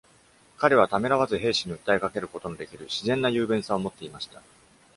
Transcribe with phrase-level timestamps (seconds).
[0.57, 4.41] 彼はためらわず兵士に訴えかけることのできる自然な雄弁さを持っていました。